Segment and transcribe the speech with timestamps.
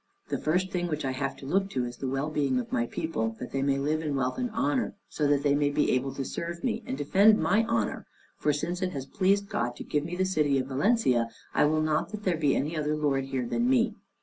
[0.29, 2.71] The first thing which I have to look to is to the well being of
[2.71, 5.91] my people, that they may live in wealth and honor, so that they may be
[5.91, 8.07] able to serve me, and defend my honor:
[8.39, 11.81] for since it has pleased God to give me the city of Valencia, I will
[11.83, 13.93] not that there be any other lord here than me.